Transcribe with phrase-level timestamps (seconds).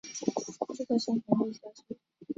[0.73, 1.95] 就算幸福会消失